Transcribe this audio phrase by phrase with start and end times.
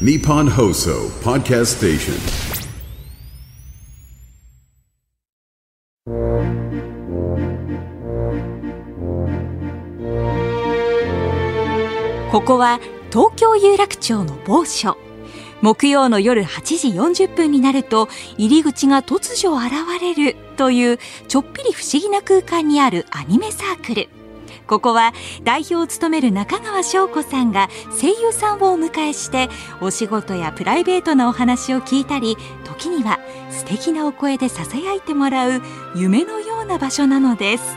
[0.00, 2.14] Nippon Hoso Podcast Station.
[12.32, 12.80] ここは
[13.12, 14.96] 東京有楽町の某所
[15.62, 20.98] 木曜の夜8時40分になると入り口が突如現れるという
[21.28, 24.08] ちょっぴり不思議な空間にあるアニメサークル
[24.66, 25.12] ここは
[25.42, 27.68] 代表を務める中川翔子さんが
[28.00, 29.48] 声優さんをお迎えして
[29.80, 33.18] お仕事やプライベートなお話を聞いたり時には
[33.50, 35.62] 素敵なお声でささやいてもらう
[35.94, 37.74] 夢のような場所なのです。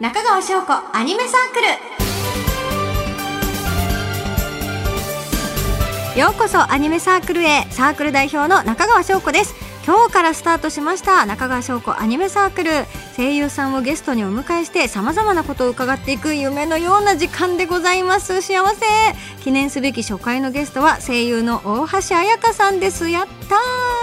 [0.00, 1.89] 中川翔子アニメサークル。
[6.16, 7.68] ようこそアニメサークルへ。
[7.70, 9.54] サークル代表の中川翔子です。
[9.86, 11.24] 今日からスタートしました。
[11.24, 12.70] 中川翔子アニメサークル。
[13.16, 18.42] 声優さんをゲストにお迎えしてさまざまなことを伺っていく夢のような時間でございます。
[18.42, 18.86] 幸せ。
[19.44, 23.08] 記念すべき初回のゲストは声優の大橋彩香さんです。
[23.08, 23.26] やっ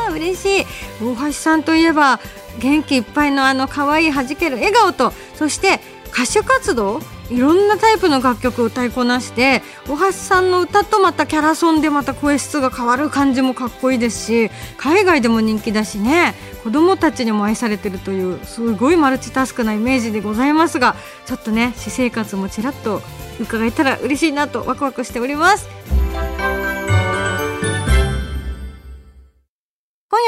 [0.06, 0.16] たー。
[0.16, 0.66] 嬉しい。
[1.04, 2.22] 大橋さんといえば
[2.60, 5.82] 元気いっぱいのあの可愛い弾ける笑顔とそして
[6.14, 23.02] 歌手活動いろんなタイプの楽曲を歌いこなして大橋さんの歌とまたキャラソンでまた声質が変わる感じもかっこいいですし海外でも人気だしね子供たちにも愛されてるというすごいマルチタスクなイメージでございますがちょっとね私生活もちらっと
[23.40, 26.07] 伺えたら嬉しいなとワクワクしております。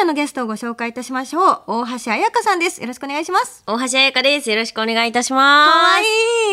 [0.09, 1.61] のゲストをご紹介いたしましょう。
[1.67, 2.81] 大橋彩香さんです。
[2.81, 3.63] よろしくお願いします。
[3.67, 4.49] 大橋彩香です。
[4.49, 5.71] よろしくお願いいたします。
[5.71, 6.03] 可愛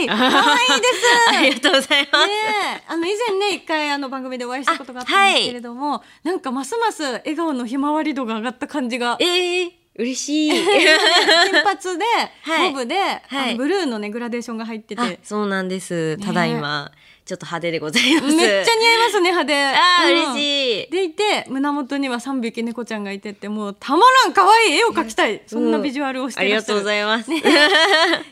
[0.04, 0.06] い。
[0.12, 1.38] 可愛いです。
[1.38, 2.26] ありがとうございます。
[2.26, 2.32] ね
[2.76, 2.82] え。
[2.86, 9.16] あの以前ね一回あの番組でお会いしたことがあったんですけれども、なんかますます笑顔のひまわり度が上がった感じが。
[9.20, 10.50] ええ嬉しい。
[10.52, 12.04] 金髪で、
[12.42, 12.72] はい。
[12.72, 15.00] ボブで、あのブルーのねグラデーションが入ってて。
[15.00, 16.18] あ、そうなんです。
[16.18, 16.92] ねただいま、
[17.26, 18.26] ちょっと派手でございます。
[18.36, 20.90] めっちゃ似合いますね派手あー、嬉いしい。
[20.92, 27.32] でいて胸元には3匹猫ちゃんがいてってもうたまらん可愛い絵を描きたいそんなビジュアルをしてありがとうございます。
[27.34, 27.42] い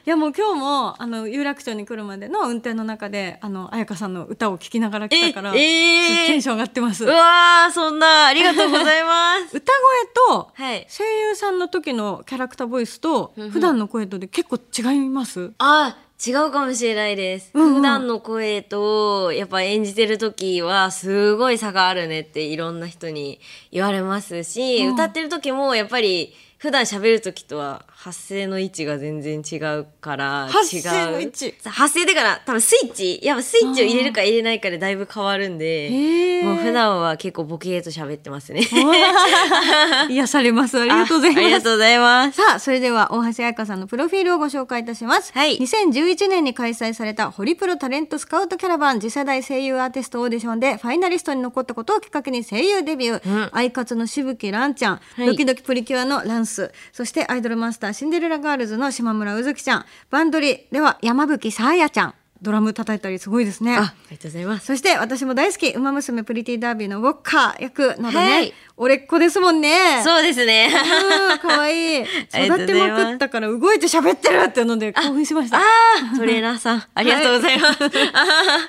[0.05, 9.51] やもう今日もあの有楽町に来るまでの運転の中であの彩香さんの歌を聴きながら来たから、ええーテンション上がってますうわー、そんな、ありがとうございます。
[9.57, 9.73] 歌
[10.29, 10.87] 声とはい。
[10.89, 15.53] 声優さんの時のキャラクターボイスとうんうん普段の声とで結構違います？
[15.59, 17.51] あ、違うかもしれないです。
[17.53, 23.41] うんうん普段の声と、やっぱ演じてる時は、すごい差があるねっていろんな人に
[23.71, 26.33] 言われますし、うん歌ってる時もやっぱり、
[26.65, 31.55] 普段喋る時とは発声の位置が全然違うから発声の位置？
[31.63, 33.21] 発声だから多分スイッチ。
[33.23, 38.63] やっぱスイッチを入れるか入れないかでだいぶ変わるんでもう普段は結構ボケーと喋ってますね。
[40.09, 40.81] 癒されます。
[40.81, 42.37] ありがとうございあありますがとうございます。
[42.39, 45.59] さあそれでは大橋彩香さんのプロフィールをご紹介いたします、はい。
[45.59, 56.54] 2011年に開催されたホリプロタレントスカウトキャラバン次世代声優アーティストオーディションでファイナリストに残ったことをきっかけに声優デビュー、うんアイカツのしぶきらんちゃん、はいドキドキプリキュアのランス
[56.93, 59.85] そしてアイドルマスターシンデレラガールズの島村卯月ちゃん。
[60.11, 62.15] バンドリでは山吹沙綾ちゃん。
[62.45, 63.77] ドラム叩いたりすごいですね。
[63.77, 64.67] あありがとうございます。
[64.67, 70.03] そして私も大好き「ウマ娘プリティダービー」のウオッカ役などね、はい俺っ子ですもんね。
[70.03, 70.69] そうですね。
[70.69, 72.05] うん可愛い。
[72.33, 75.59] ありがと育てまくったから動いて喋ってるっていうので興奮しました。
[75.59, 76.85] あートレーナーさん。
[76.93, 77.79] ありがとうございます、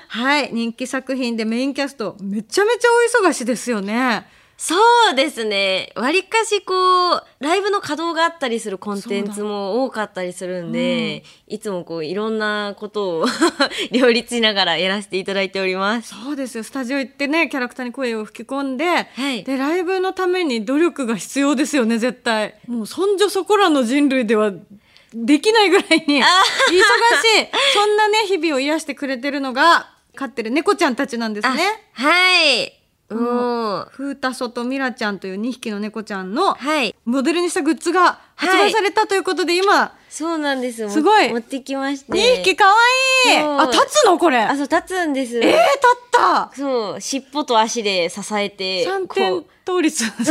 [0.08, 0.50] はい。
[0.54, 2.16] 人気作品でメインキャスト。
[2.22, 2.90] めちゃめちゃ
[3.22, 4.76] お忙しですよねそ
[5.12, 5.92] うですね。
[5.96, 13.26] わりかしこう、ライブの稼働があったりするコンテンツも多かったりするんで、いつもこう、いろんなことを
[13.92, 16.16] 両立しながらやらせていただいております。
[16.16, 16.64] そうですよ。
[16.64, 19.44] スタジオ行ってねキャラクターに声を吹き込んで、はい。
[19.44, 22.56] でライブのために努力が必要ですよね絶対。
[22.68, 24.54] もうそんじょそこらの人類では
[25.14, 26.26] できないぐらいに忙しい。
[27.74, 31.64] そんなね日々を癒してくれてるのが飼ってる猫ちゃんたちなんですね。
[31.98, 32.85] あはい。
[33.10, 36.96] もう、フータソとミラちゃんという2匹の猫ちゃんのはい。
[37.06, 40.90] モデルにしたグッズが発売されたということで、今そうなんです。
[40.90, 41.30] すごい。
[41.30, 42.12] 持ってきまして。
[42.14, 42.74] 2匹かわ
[43.28, 43.38] いい。
[43.38, 44.40] あ立つのこれ。
[44.40, 45.38] あ、そう、立つんです。
[45.38, 46.52] えー、立った。
[46.56, 49.46] そう、尻尾と足で支えて、三こ点う。
[49.66, 50.06] 倒立。
[50.08, 50.24] かわ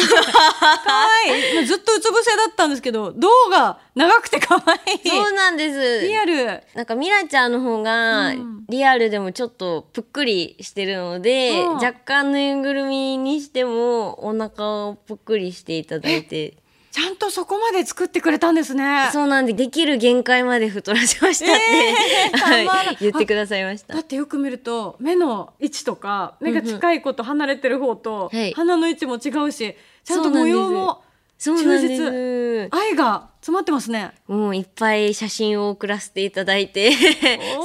[1.27, 1.53] いい。
[1.55, 5.09] まあずっとうつ伏せだったんですけど胴が長くてかわいい。
[5.09, 6.07] そうなんです。
[6.07, 6.63] リアル。
[6.75, 8.65] なんかミラちゃんの方がうん。
[8.69, 11.75] リアルでもちょっとぷっくりしてるので、うん。
[11.75, 16.55] 若干ぬいぐるみにしてもお腹をぷっくりしていただいて
[16.95, 19.09] ちゃんとそこまで作ってくれたんですね。
[19.13, 23.95] そうなんでできる限界まで太らせましたって、えーはい、言ってくださいました。
[23.95, 28.53] だってよく見ると目の位置とか目が近い子と離れてる方とはい。
[28.53, 29.75] 鼻の位置も違うし
[30.05, 31.03] ちゃんと模様も
[31.37, 32.77] そうなんで忠す。
[32.77, 34.13] 愛が詰まってますね。
[34.29, 36.93] もういっぱい写真を送らせていただいて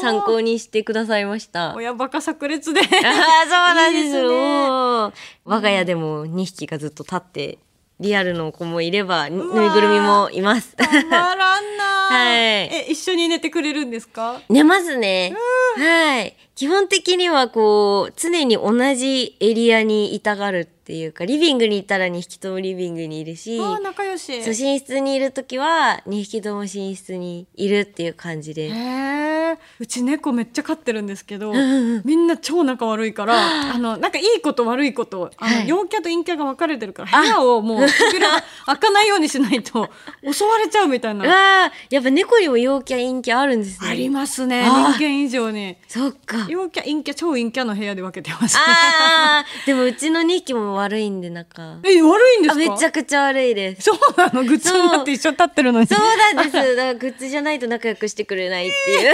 [0.02, 1.76] 参考にしてくださいました。
[1.76, 2.82] 親バカ炸裂で。
[2.82, 3.00] ああ、そう
[3.76, 4.06] なんです。
[4.06, 4.28] いいですね。
[5.46, 7.60] 我が家でも2匹がずっと立って、
[8.00, 10.76] リアルの子もいれば、ぬぬいぐるみもいます。
[10.76, 14.42] たまらんな、 はいえ一緒に寝てくれるんですか？
[14.50, 15.34] 寝ますね。
[15.78, 16.36] はい。
[16.56, 24.42] 基本的にはこう、常に同じエリアにいたがるっていうか、リビングにいたら2匹ともリビングにいるし、あー仲良し。
[24.42, 28.70] そう寝室にいるときは2匹とも寝室にいるっていう感じで。
[28.70, 29.30] へえ
[29.80, 35.68] うち猫めっちゃ飼ってるんですけど、んうんみんな超仲悪いからあのなんかいいこと悪いことあの、はい。
[35.68, 39.90] 陽キャと陰キャが分かれてるから部屋をもう扉開かないようにしないと
[40.32, 43.90] 襲われちゃうみたいうなわあ、やっぱ猫にも陽キャ陰キャあるんですね。
[43.90, 45.78] ありますね人間以上に。
[45.88, 46.48] そっか。
[46.50, 51.80] 陽キャ陰キャ超陰キャの部屋で分けてますああ、でもうちの2匹も悪いんで仲。
[51.84, 53.84] え悪いんですあかめちゃくちゃ悪いです。
[53.84, 54.44] そうなの？
[54.44, 56.00] グッズになって一緒に立ってるのにそう
[56.36, 56.52] なんです。
[56.52, 59.14] だからグッズじゃないと仲良くしてくれないっていう。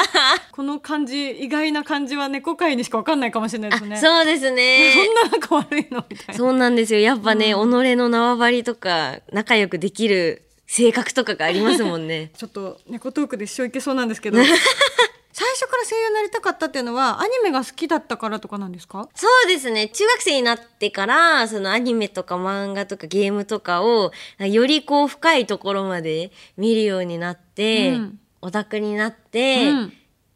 [0.52, 4.92] この感じ意外な感じは猫界にしか分かんないかもしれないですねそうですね。
[4.94, 7.00] そんな仲悪いのみたいなそうなんですよ。
[7.00, 12.30] やっぱね、己の縄張りとか、仲良くできる性格とかがありますもんね。
[12.36, 14.38] ちょっと猫トークで一生いけそうなんですけど
[15.38, 19.06] 最初から声優になりたかったっていうのはアニメが好きだったからとかなんですか？
[19.14, 19.86] そうですね。
[19.88, 29.92] 中学生になってから、そのアニメとか漫画とかゲームとかを、よりこう深いところまで見るようになって、うんオタクになって、うん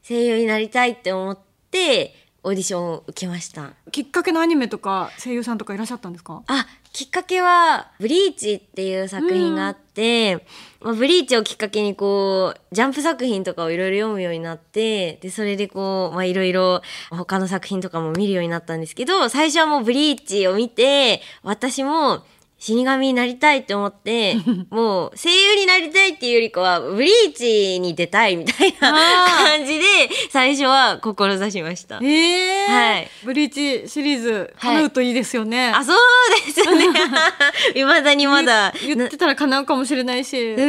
[0.07, 1.39] 声優になりたいって思っ
[1.71, 3.71] て、オーディションを受けました。
[3.93, 6.43] きっかけのアニメとか声優さんとかいらっしゃったんですか？
[6.47, 10.45] あ、きっかけは、ブリーチっていう作品があって、
[10.81, 22.25] まあ、ブリーチをきっかけにこう、ジャンプ作品とかをいろいろ読むようになって、で、それでこう、まあ、いろいろ他の作品とかも見るようになったんですけど、最初はもうブリーチを見て、私も、
[22.61, 24.37] 死神になりたいって思って、
[24.69, 29.85] もう声優になりたいっていうよりかは、ブリーチに出たいみたいな感じで、
[30.31, 32.01] 最初は志しました。
[32.03, 35.97] ええはいブリーチシリーズはい叶うといいですよね、あ、そう
[36.47, 36.87] ですね。
[37.75, 38.75] 未だにまだ。
[38.87, 40.67] 言ってたら叶うかもしれないし、うや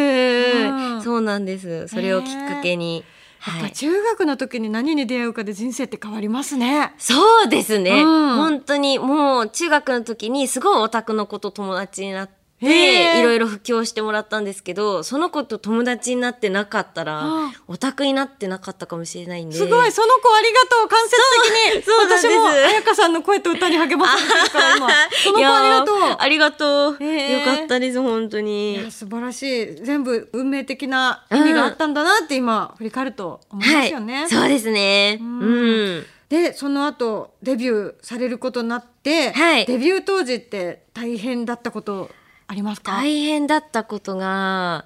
[0.71, 1.89] んうん、そうなんです。
[1.89, 3.03] それをきっかけに。
[3.41, 3.61] はい。
[3.65, 8.03] っぱ中学の時に何に出会うかで人生って変わりますねそうですね。
[8.03, 12.40] うん本当にもう中学の時にすごいオタクの子と友達になって。
[12.61, 17.51] へーいろいろ布教してもらったんですけどその子と友達になってなかったらあ。
[17.67, 19.55] オタクになってなかったかもしれないんで。
[19.55, 19.91] すごい。
[19.91, 24.89] その子ありがとう間接的に私も彩香さんの声と歌に励まされてるから今。
[25.23, 26.17] その子ありがとう。
[26.19, 29.75] ありがとう、よかったです本当いにや素晴らしい。
[29.83, 34.21] 全部運命的な意味があったんだなって今振り返ると思いますよね。
[34.21, 35.17] はい、そうですね。
[35.21, 36.05] うん。
[36.29, 39.65] でその後デビューされることになって、はい。
[39.65, 42.09] デビュー当時って大変だったこと
[42.51, 42.91] ありますか？
[42.91, 44.85] 大変だったことが、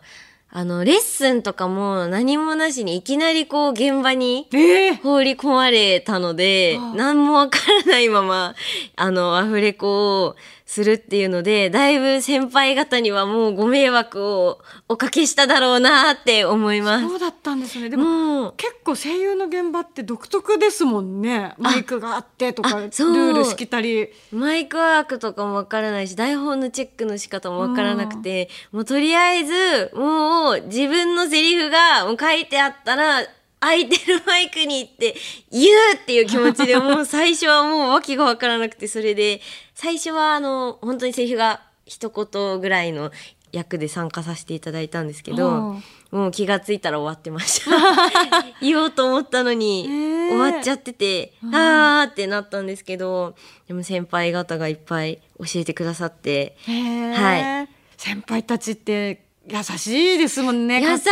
[0.52, 8.56] あの、レッスンとかも何もなしにいきなりこう現場にええ放り込まれたのでああ、何もわからないまま、
[8.96, 10.36] あの、アフレコを
[10.66, 14.60] するっていうので、だいぶ先輩方にはもうご迷惑を
[14.90, 17.08] おかけしただろうなって思います。
[17.08, 17.90] そうだったんですね。
[17.90, 21.54] でも結構声優の現場って独特ですもんね。
[21.60, 24.10] マイクがあってとかルールしきたり。
[24.32, 33.22] マイクワークとかもわからないし、台本のチェックの仕方もわからなくて、もうとりあえず、もう自分のセリフがもう書いてあったら、
[33.60, 35.16] 空いてるマイクに行って
[35.52, 39.42] 言うっていう気持ちでもう 最初はもう訳がわからなくて、それで、
[39.74, 43.12] 最初はあの、本当にセリフが一言ぐらいの
[43.52, 47.72] 役で参加させていただいたんですけど、うんもう気がついたら終わってました。
[48.62, 49.86] 言おうと思ったのに、
[50.30, 53.36] 終わっちゃってて、あーってなったんですけど、
[53.68, 61.06] でも先輩方がいっぱい教えてくださって、は先輩たちって優しいですもんねか優し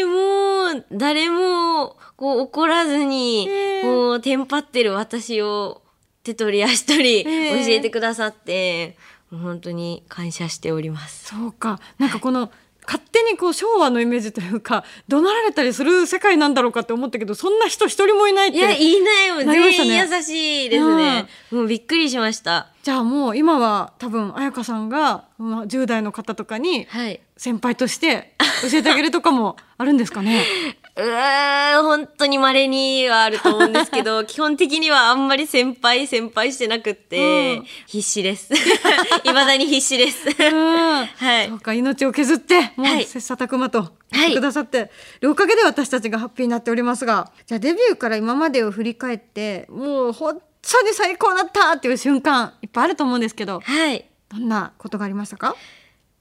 [0.00, 5.82] い、もう、誰も、こう怒らずにへー、こう、テンパってる私を
[6.22, 7.30] 手取り足取り教
[7.68, 8.96] えてくださって、
[9.30, 11.26] もう本当に感謝しております。
[11.26, 11.80] そうか。
[11.98, 12.50] なんかこの
[12.90, 19.44] 勝手にこう昭和のイメージというか怒鳴られたりする世界なんだろうかって思ったけどそんな人一人もいないっていや、いいなよ。
[19.44, 21.26] なりましたね全員優しいですね。
[21.52, 22.66] もうびっくりしました。
[22.82, 27.20] じゃあもう今は多分彩香さんがまあ10代の方とかにはい。
[27.36, 28.34] 先輩として
[28.70, 30.42] 教えてあげるとかもあるんですかね？
[30.96, 38.52] うーん、本当に稀にはあると思うんですけど、 基本的にはあんまり先輩、先輩してなくって、うん必死です。
[39.22, 40.28] 未だに必死です。
[40.28, 43.82] うんはいそうか命を削ってもうはい切磋琢磨と
[44.12, 54.04] はいくださって、でおかげで私たちがハッピーになっておりますがじゃあデビューから今までを振り返ってもう本当に最高だったっていう瞬間いっぱいあると思うんですけどはい。
[54.28, 55.56] どんなことがありましたか？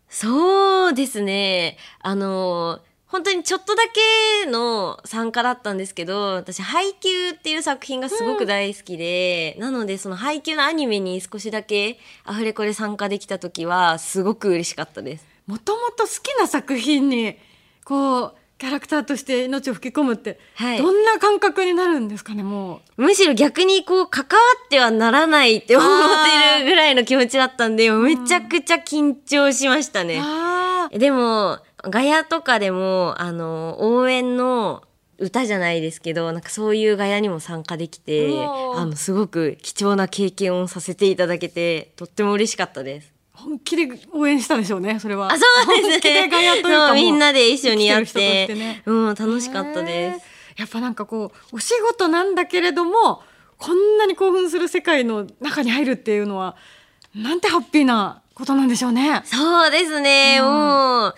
[0.10, 1.78] そうですね。
[2.02, 3.84] あの、本当にちょっとだ
[4.44, 15.26] けの参加だったんですけど、私、配給っていう作品がすごく大好きで、なので、その配給のアニメに少しだけアフレコで参加できた時は、すごく嬉しかったです。
[15.50, 17.36] もともと好きな作品に
[17.84, 24.36] こうキャラクターとして命を吹き込むって、はいどんな感覚になるんですかねもむしろ逆にこう関わ
[24.66, 25.90] ってはならないって思っ
[26.60, 30.06] てるぐらいの気持ちだったんで、めちゃくちゃ緊張しましたう。
[30.06, 30.22] ね。
[30.22, 34.84] あでも、ガヤとかでも、あの、応援の
[35.18, 38.30] 歌じゃないですけど、なんかそういうガヤにも参加できて
[38.76, 43.14] あの、すごく貴重な経験をさせていただけて、とっても嬉しかったです。
[43.34, 45.32] 本気で応援したでしょうねそれは。
[45.32, 45.92] あ、そうですね。
[45.94, 50.26] 本気でガヤというかみんなで一緒にやっててねうん、楽しかったです。
[50.58, 53.24] やっぱなんかこうお仕事なんだけれども
[53.58, 56.58] こんなに興奮する世界の中に入るっていうのは
[57.16, 59.22] なんてハッピーなことなんでしょうね。
[59.24, 61.16] そうですね、うんもう、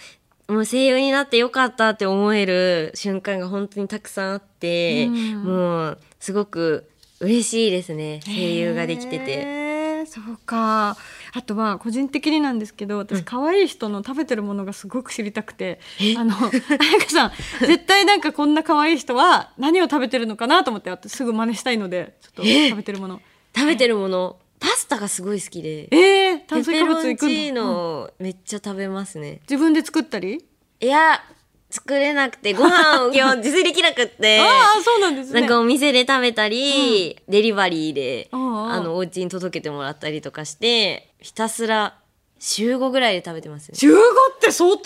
[0.51, 5.43] もう声優になってよかったって思える瞬間が本当にたくさんあって、うん。
[5.43, 6.89] もう、すごく
[7.21, 8.19] 嬉しいですね。
[8.25, 10.05] 声優ができてて。
[10.05, 10.97] そうか。
[11.33, 15.79] あとは個人的になんですけど私可愛い人の食べてるものがすごく知りたくて、
[16.17, 17.31] あの彩香さん
[17.65, 23.21] 絶対なんかこんな可愛い人は何を食べてるのかなと思って私すぐ真似したいのでちょっと食べてるもの。
[23.55, 25.87] 食べてるもの、パスタがすごい好きで。
[25.91, 29.39] えー、ペ炭水ペロンチ化物いくノめっちゃ食べますね。
[29.49, 30.43] 自分で作ったり？
[30.81, 31.23] いや、
[31.69, 34.39] 作れなくて、ご飯を今日自炊できなくって。
[34.43, 34.43] あ
[34.77, 35.39] あそうなんですね。
[35.41, 41.95] なんかお店で食べたり、デリバリーで、あの、お家に届けてもらったりとかして、ひたすら
[42.39, 43.77] 週5ぐらいで食べてますね。
[43.77, 44.81] 週5って相当！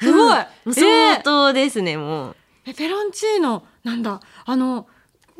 [0.00, 2.36] すごい、もうえー相当ですね、もう。
[2.64, 4.20] ペペロンチーノなんだ。
[4.46, 4.86] あの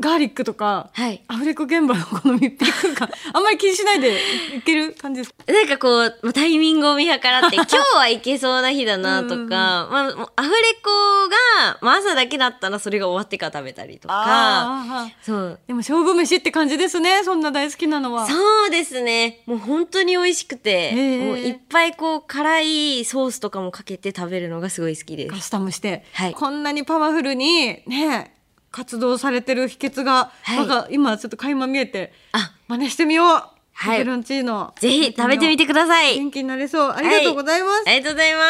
[0.03, 1.23] ガーリックとか、はい。
[1.29, 4.19] アフレコ現場のこの密閉空間 あんまり気にしないで
[4.57, 5.53] いける感じですか？
[5.53, 10.91] なんかこう、まあタイミングを見計らって、 今日はいけそうな日だなとか、まあ、アフレコ
[11.29, 15.61] が、まあ、朝だけだったらそれが終わってから食べたりとか、そう。
[15.67, 18.27] でも勝負飯って感じですねそんな大好きなのは。
[18.27, 19.43] そうですね。
[19.47, 21.25] もう本当に美味しくて、ー。
[21.27, 25.33] もういっぱいこう辛いソースとかもかけて食べるのがすごい好きです。
[25.35, 26.35] カスタムして、はい。
[26.35, 28.32] こんなにパワフルにね
[28.73, 30.57] 活動されてる秘訣が、はい。
[30.57, 33.27] なんか今ちょっと垣間見えてあ、真似してみよう、
[33.73, 34.05] はい。
[34.05, 34.75] ンチーノ。
[34.81, 36.17] ぜひ食べてみてください。
[36.17, 36.91] 元気になれそう。
[36.91, 38.41] ありがとうございます、ありがとうございま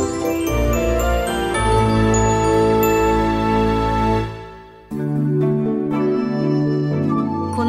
[0.00, 0.03] す。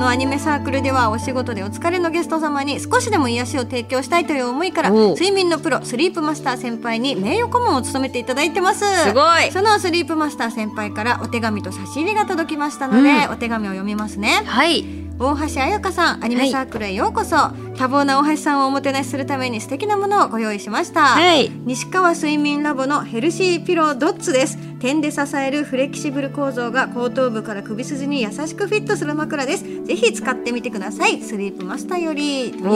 [0.06, 8.86] のアニメサークルではお仕事でお疲れのゲスト様に少しでも癒しを提供したいという思いから睡眠のプロスリープマスター先輩に名誉顧問を務めていただいてます。
[9.04, 9.52] すごい。
[9.52, 14.44] そのスリープマスター先輩からお手紙と差し入れが届きましたので、お手紙を読みますね。
[14.46, 15.05] はい。
[15.18, 17.54] 大橋彩香さんアニメサークルへようこそ、多
[17.88, 21.50] 忙な大橋さんをおもてなしするために素敵なものをご用意しました、はい。
[21.64, 24.58] 西川睡眠ラボのヘルシーピロードッツです。
[24.80, 29.64] 点で支えるフレキシブル構造が後頭部から首筋に優しくフィットする枕です。
[29.86, 31.22] ぜひ使ってみてください。
[31.22, 32.52] スリープマスターより。
[32.52, 32.72] というこ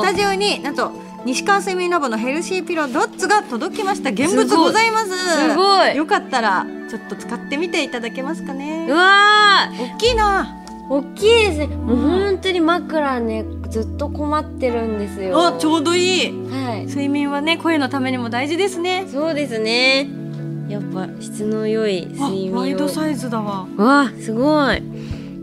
[0.00, 0.92] とでスタジオになんと
[1.26, 4.10] 西川睡眠ラボのヘルシーピロードッツが届きました。
[4.10, 5.10] 現物ございます。
[5.10, 5.94] すごい。
[5.94, 8.86] よかったらちょっと使ってみていただけますかね。
[8.88, 10.56] うわ大きいな。
[10.58, 11.66] ー大きいですね。
[11.68, 15.48] もう本当に枕ね、ずっと困ってるんですよ。
[15.48, 16.86] あちょうどいいはい。
[16.86, 20.08] 睡眠はね声のためにも大事ですねそうですね。
[20.68, 22.58] やっぱ質の良いあ睡眠を。
[22.58, 24.82] ワイドサイズだわわあすごい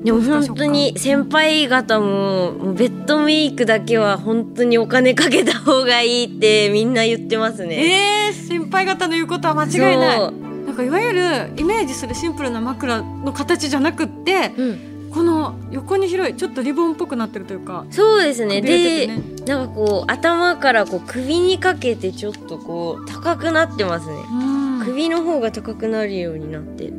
[0.03, 8.29] でも本当に先輩方ももうベッドメイクだけは本当にお金かけた方がいいってみんな言ってますね。
[8.29, 18.61] えー、先輩方の言うことは間違いないなんかいわゆるイメージするシンプルな枕の形じゃなくってうん、この横に広いちょっとリボンっぽくなってるというかそうですね。
[18.61, 24.15] くびれてで、なんかこう頭からこう首にかけてちょっとこう高くなってますね。
[24.31, 24.85] うん。
[24.85, 26.87] 首の方が高くなるようになって。
[26.87, 26.93] る、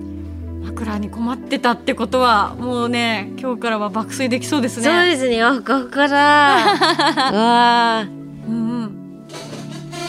[0.64, 4.85] 枕に困ってたってことはもうね今日からは爆睡できそうですね。
[4.85, 5.43] そうですね。
[5.43, 6.17] あガガだ
[7.33, 8.20] わうんうんー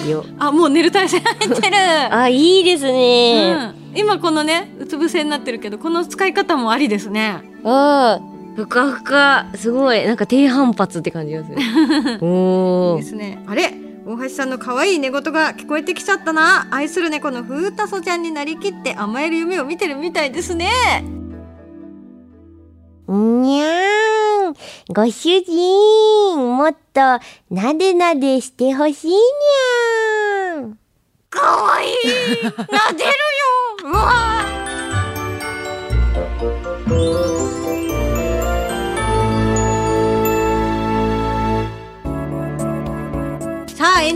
[0.10, 0.26] よ。
[0.40, 1.78] あもう寝る体勢入ってる。
[2.12, 7.42] あいいですね、うん、今このねうつ伏せになってるけどこの使い方もありですね。
[7.64, 8.22] ああ、
[8.56, 11.58] ふかふか、すごい、なんか低反発って感じがする。
[12.22, 12.98] おー。
[12.98, 13.10] いいで。
[13.10, 13.44] すね。
[13.48, 13.74] あれ？
[14.04, 16.68] 大橋さんの可愛い寝言が聞こえてきちゃったな。
[16.72, 20.70] 愛する猫のふーたそちゃんになりきって甘える夢を見てるみたいですね。
[23.08, 24.01] にゃー
[24.52, 24.56] ん。
[24.94, 27.02] ご主人、もっと
[27.50, 30.78] なでなでしてほしいにゃーん。
[31.30, 33.16] 可愛い撫でるよ。
[33.86, 33.94] う。
[33.94, 34.62] わ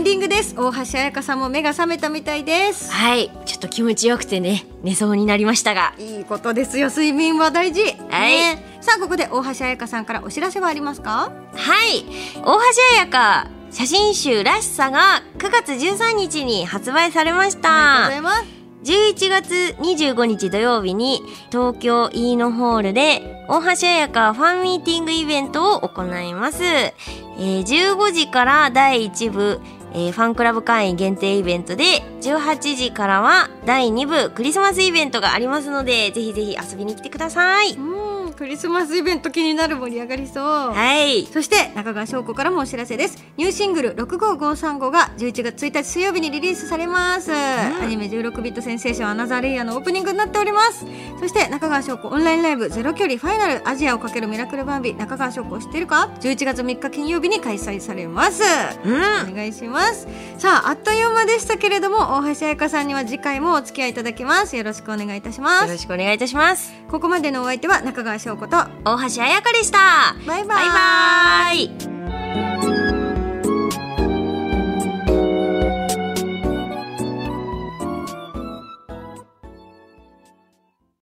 [0.06, 0.54] ディングです。
[0.56, 2.92] 大橋彩香さんも目が覚めたみたいです。
[2.92, 3.28] はい。
[3.44, 5.94] ちょっと気持ちよくてね寝そうになりましたが。
[5.98, 6.90] いいことですよ。
[6.90, 7.82] 睡眠は大事。
[8.08, 8.36] はい。
[8.36, 11.30] ねさあここで大橋彩香さんからお知らせはありますか？
[11.54, 12.04] はい。
[12.42, 12.60] 大橋
[13.00, 18.56] 彩香写真集らしさが9月13日に発売されましあたりがとうございます。
[18.84, 29.60] 11月25日土曜日に東京イーノホールで大橋彩香ファンミーティングイベントを行います、えー15時から第1部、
[29.92, 37.72] えーファンクラブ会員限定イベントで18時からは第2部クリスマスイベントがありますのでぜひぜひ遊びに来てください。
[37.72, 38.05] うん
[38.36, 40.44] クリスマスイベント気になる盛り上がりそう。
[40.44, 41.24] はい。
[41.26, 43.24] そして中川翔子からもお知らせです。
[43.38, 50.84] ニューシングル65535が11月1日水曜日にリリースされます、アニメ16ビットセンセーションアナザーレイヤーのオープニングになっております
[51.18, 58.42] そして中川翔子オンラインライブゼロ距離ファイナルアジアをかけるミラクルバンビ中川翔子を知ってるか11月3日金曜日に開催されます。
[58.84, 59.32] うん。
[59.32, 60.06] お願いします。
[60.38, 64.56] さああっという間でしたけれども大橋彩香さんには次回もお付き合いいただきます。
[64.56, 66.72] よろしくお願いいたしまよろすしくお願いいたします。
[66.90, 69.78] ここまでのお相手は中川翔子と大橋彩香でした。
[70.26, 70.66] バイバイ。
[70.66, 72.75] バイバイ